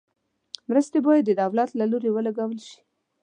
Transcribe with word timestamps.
مرستې 0.69 0.99
باید 1.07 1.23
د 1.27 1.31
دولت 1.41 1.69
له 1.79 1.85
لوري 1.91 2.09
ولګول 2.11 2.59
شي. 2.67 2.79